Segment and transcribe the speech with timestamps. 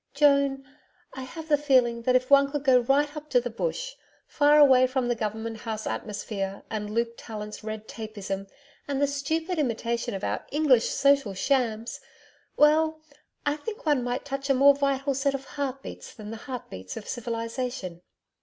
[0.15, 0.67] Joan,
[1.13, 3.93] I have the feeling that if one could go right up to the Bush
[4.25, 8.47] far away from the Government House atmosphere and Luke Tallant's red tapism
[8.87, 11.99] and the stupid imitation of our English social shams
[12.57, 12.99] well,
[13.45, 16.71] I think one might touch a more vital set of heart beats than the heart
[16.71, 18.01] beats of civilization.'